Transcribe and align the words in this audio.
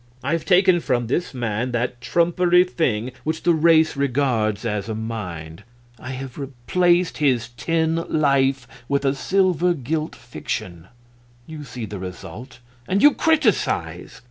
I 0.23 0.31
have 0.31 0.45
taken 0.45 0.79
from 0.79 1.05
this 1.05 1.31
man 1.31 1.73
that 1.73 2.01
trumpery 2.01 2.63
thing 2.63 3.11
which 3.23 3.43
the 3.43 3.53
race 3.53 3.95
regards 3.95 4.65
as 4.65 4.89
a 4.89 4.95
Mind; 4.95 5.63
I 5.99 6.09
have 6.09 6.39
replaced 6.39 7.19
his 7.19 7.49
tin 7.55 7.97
life 8.09 8.67
with 8.89 9.05
a 9.05 9.13
silver 9.13 9.75
gilt 9.75 10.15
fiction; 10.15 10.87
you 11.45 11.63
see 11.63 11.85
the 11.85 11.99
result 11.99 12.57
and 12.87 13.03
you 13.03 13.13
criticize! 13.13 14.19